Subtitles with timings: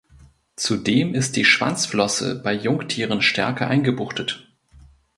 [0.55, 4.51] Zudem ist die Schwanzflosse bei Jungtieren stärker eingebuchtet.